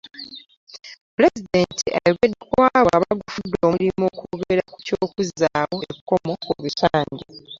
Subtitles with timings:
[1.15, 7.25] Pulezidenti ayogedde ku abo abagufudde omulimu okwogera ku ky'okuzzaawo ekkomo ku bisanja.